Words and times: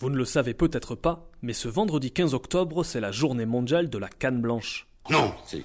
Vous 0.00 0.08
ne 0.08 0.16
le 0.16 0.24
savez 0.24 0.54
peut-être 0.54 0.94
pas, 0.94 1.28
mais 1.42 1.52
ce 1.52 1.68
vendredi 1.68 2.10
15 2.10 2.32
octobre, 2.32 2.84
c'est 2.84 3.00
la 3.00 3.12
journée 3.12 3.44
mondiale 3.44 3.90
de 3.90 3.98
la 3.98 4.08
canne 4.08 4.40
blanche. 4.40 4.88
Non, 5.10 5.34
c'est. 5.44 5.62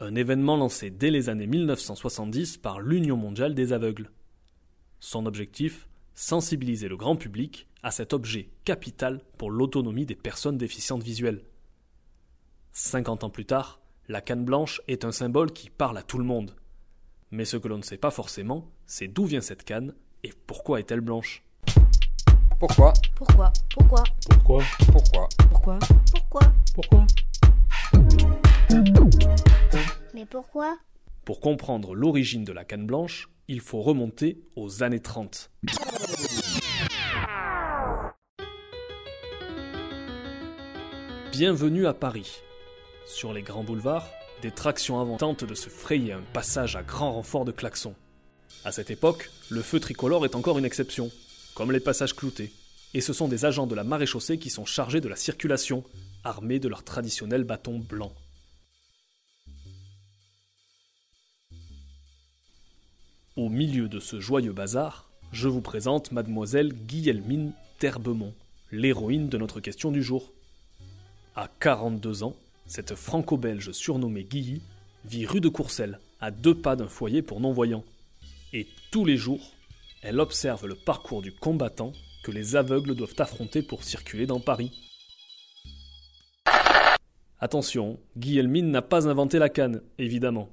Un 0.00 0.14
événement 0.14 0.56
lancé 0.56 0.88
dès 0.88 1.10
les 1.10 1.28
années 1.28 1.46
1970 1.46 2.56
par 2.56 2.80
l'Union 2.80 3.18
mondiale 3.18 3.54
des 3.54 3.74
aveugles. 3.74 4.10
Son 5.00 5.26
objectif 5.26 5.88
Sensibiliser 6.14 6.88
le 6.88 6.96
grand 6.96 7.16
public 7.16 7.68
à 7.82 7.90
cet 7.90 8.14
objet 8.14 8.48
capital 8.64 9.20
pour 9.36 9.50
l'autonomie 9.50 10.06
des 10.06 10.16
personnes 10.16 10.56
déficientes 10.56 11.02
visuelles. 11.02 11.42
50 12.72 13.24
ans 13.24 13.30
plus 13.30 13.44
tard, 13.44 13.78
la 14.08 14.22
canne 14.22 14.44
blanche 14.44 14.80
est 14.88 15.04
un 15.04 15.12
symbole 15.12 15.52
qui 15.52 15.68
parle 15.68 15.98
à 15.98 16.02
tout 16.02 16.18
le 16.18 16.24
monde. 16.24 16.56
Mais 17.30 17.44
ce 17.44 17.58
que 17.58 17.68
l'on 17.68 17.76
ne 17.76 17.82
sait 17.82 17.98
pas 17.98 18.10
forcément, 18.10 18.72
c'est 18.86 19.06
d'où 19.06 19.26
vient 19.26 19.42
cette 19.42 19.64
canne 19.64 19.94
et 20.24 20.32
pourquoi 20.46 20.80
est-elle 20.80 21.02
blanche. 21.02 21.44
Pourquoi 22.58 22.92
Pourquoi 23.14 23.52
Pourquoi 23.70 24.02
Pourquoi 24.28 24.64
Pourquoi 24.90 25.28
Pourquoi 25.48 25.78
Pourquoi 26.12 26.42
Pourquoi 26.74 27.06
Mais 30.12 30.26
pourquoi 30.26 30.76
Pour 31.24 31.38
comprendre 31.38 31.94
l'origine 31.94 32.42
de 32.42 32.50
la 32.52 32.64
canne 32.64 32.84
blanche, 32.84 33.28
il 33.46 33.60
faut 33.60 33.80
remonter 33.80 34.40
aux 34.56 34.82
années 34.82 34.98
30. 34.98 35.52
Bienvenue 41.30 41.86
à 41.86 41.94
Paris. 41.94 42.40
Sur 43.06 43.32
les 43.32 43.42
grands 43.42 43.62
boulevards, 43.62 44.08
des 44.42 44.50
tractions 44.50 45.00
avant 45.00 45.16
tentent 45.16 45.44
de 45.44 45.54
se 45.54 45.68
frayer 45.68 46.12
un 46.12 46.22
passage 46.32 46.74
à 46.74 46.82
grand 46.82 47.12
renfort 47.12 47.44
de 47.44 47.52
klaxons. 47.52 47.94
À 48.64 48.72
cette 48.72 48.90
époque, 48.90 49.30
le 49.48 49.62
feu 49.62 49.78
tricolore 49.78 50.24
est 50.24 50.34
encore 50.34 50.58
une 50.58 50.64
exception, 50.64 51.12
comme 51.58 51.72
les 51.72 51.80
passages 51.80 52.14
cloutés, 52.14 52.52
et 52.94 53.00
ce 53.00 53.12
sont 53.12 53.26
des 53.26 53.44
agents 53.44 53.66
de 53.66 53.74
la 53.74 53.82
maréchaussée 53.82 54.38
qui 54.38 54.48
sont 54.48 54.64
chargés 54.64 55.00
de 55.00 55.08
la 55.08 55.16
circulation, 55.16 55.82
armés 56.22 56.60
de 56.60 56.68
leurs 56.68 56.84
traditionnels 56.84 57.42
bâtons 57.42 57.80
blancs. 57.80 58.12
Au 63.34 63.48
milieu 63.48 63.88
de 63.88 63.98
ce 63.98 64.20
joyeux 64.20 64.52
bazar, 64.52 65.10
je 65.32 65.48
vous 65.48 65.60
présente 65.60 66.12
mademoiselle 66.12 66.72
Guillemine 66.72 67.52
Terbemont, 67.80 68.34
l'héroïne 68.70 69.28
de 69.28 69.36
notre 69.36 69.58
question 69.58 69.90
du 69.90 70.00
jour. 70.00 70.30
À 71.34 71.50
42 71.58 72.22
ans, 72.22 72.36
cette 72.66 72.94
franco-belge 72.94 73.72
surnommée 73.72 74.22
Guilly 74.22 74.62
vit 75.06 75.26
rue 75.26 75.40
de 75.40 75.48
Courcelles, 75.48 75.98
à 76.20 76.30
deux 76.30 76.54
pas 76.54 76.76
d'un 76.76 76.86
foyer 76.86 77.20
pour 77.20 77.40
non-voyants. 77.40 77.84
Et 78.52 78.68
tous 78.92 79.04
les 79.04 79.16
jours, 79.16 79.54
elle 80.02 80.20
observe 80.20 80.66
le 80.66 80.74
parcours 80.74 81.22
du 81.22 81.32
combattant 81.32 81.92
que 82.22 82.30
les 82.30 82.56
aveugles 82.56 82.94
doivent 82.94 83.14
affronter 83.18 83.62
pour 83.62 83.84
circuler 83.84 84.26
dans 84.26 84.40
Paris. 84.40 84.72
Attention, 87.40 87.98
Guillemine 88.16 88.70
n'a 88.70 88.82
pas 88.82 89.08
inventé 89.08 89.38
la 89.38 89.48
canne, 89.48 89.82
évidemment. 89.98 90.50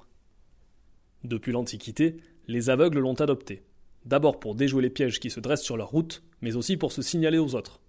Depuis 1.23 1.51
l'Antiquité, 1.51 2.17
les 2.47 2.69
aveugles 2.69 2.99
l'ont 2.99 3.15
adoptée. 3.15 3.63
D'abord 4.05 4.39
pour 4.39 4.53
déjouer 4.53 4.83
les 4.83 4.91
pièges 4.91 5.19
qui 5.19 5.31
se 5.31 5.39
dressent 5.39 5.63
sur 5.63 5.77
leur 5.77 5.89
route, 5.89 6.23
mais 6.41 6.55
aussi 6.55 6.77
pour 6.77 6.91
se 6.91 7.01
signaler 7.01 7.39
aux 7.39 7.55
autres. 7.55 7.81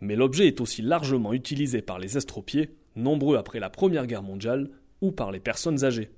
Mais 0.00 0.14
l'objet 0.14 0.46
est 0.46 0.60
aussi 0.60 0.82
largement 0.82 1.32
utilisé 1.32 1.82
par 1.82 1.98
les 1.98 2.16
estropiés, 2.16 2.70
nombreux 2.94 3.36
après 3.36 3.58
la 3.58 3.70
Première 3.70 4.06
Guerre 4.06 4.22
mondiale, 4.22 4.70
ou 5.00 5.10
par 5.10 5.32
les 5.32 5.40
personnes 5.40 5.84
âgées. 5.84 6.10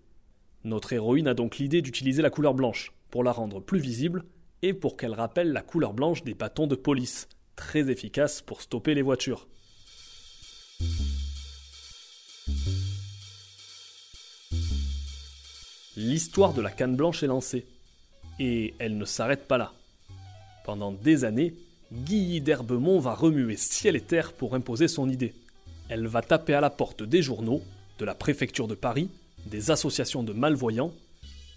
Notre 0.64 0.92
héroïne 0.92 1.28
a 1.28 1.34
donc 1.34 1.56
l'idée 1.56 1.80
d'utiliser 1.80 2.20
la 2.20 2.30
couleur 2.30 2.52
blanche, 2.52 2.92
pour 3.10 3.24
la 3.24 3.32
rendre 3.32 3.60
plus 3.60 3.80
visible, 3.80 4.24
et 4.62 4.74
pour 4.74 4.96
qu'elle 4.96 5.14
rappelle 5.14 5.52
la 5.52 5.62
couleur 5.62 5.92
blanche 5.92 6.24
des 6.24 6.34
bâtons 6.34 6.66
de 6.66 6.74
police, 6.74 7.28
très 7.56 7.90
efficace 7.90 8.42
pour 8.42 8.60
stopper 8.62 8.94
les 8.94 9.02
voitures. 9.02 9.46
L'histoire 15.96 16.54
de 16.54 16.62
la 16.62 16.70
canne 16.70 16.94
blanche 16.94 17.24
est 17.24 17.26
lancée. 17.26 17.66
Et 18.38 18.74
elle 18.78 18.96
ne 18.96 19.04
s'arrête 19.04 19.48
pas 19.48 19.58
là. 19.58 19.72
Pendant 20.64 20.92
des 20.92 21.24
années, 21.24 21.54
Guilly 21.92 22.40
d'Herbemont 22.40 23.00
va 23.00 23.14
remuer 23.14 23.56
ciel 23.56 23.96
et 23.96 24.00
terre 24.00 24.32
pour 24.32 24.54
imposer 24.54 24.86
son 24.86 25.08
idée. 25.08 25.34
Elle 25.88 26.06
va 26.06 26.22
taper 26.22 26.54
à 26.54 26.60
la 26.60 26.70
porte 26.70 27.02
des 27.02 27.20
journaux, 27.20 27.62
de 27.98 28.04
la 28.04 28.14
préfecture 28.14 28.68
de 28.68 28.76
Paris, 28.76 29.10
des 29.46 29.72
associations 29.72 30.22
de 30.22 30.32
malvoyants, 30.32 30.92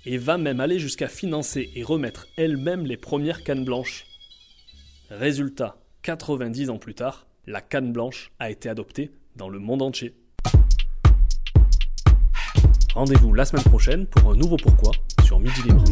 et 0.06 0.18
va 0.18 0.38
même 0.38 0.60
aller 0.60 0.80
jusqu'à 0.80 1.08
financer 1.08 1.70
et 1.76 1.84
remettre 1.84 2.28
elle-même 2.38 2.86
les 2.86 2.98
premières 2.98 3.44
cannes 3.44 3.66
blanches. 3.66 4.06
Résultat, 5.10 5.78
90 6.04 6.70
ans 6.70 6.78
plus 6.78 6.96
tard, 6.96 7.28
la 7.48 7.62
canne 7.62 7.92
blanche 7.92 8.32
a 8.40 8.50
été 8.50 8.70
adoptée 8.70 9.12
dans 9.36 9.50
le 9.50 9.60
monde 9.60 9.82
entier. 9.82 10.16
Rendez-vous 12.94 13.34
la 13.34 13.46
semaine 13.46 13.64
prochaine 13.64 14.06
pour 14.06 14.32
un 14.32 14.36
nouveau 14.36 14.58
pourquoi 14.58 14.92
sur 15.24 15.40
Midi 15.40 15.62
Libre. 15.64 15.84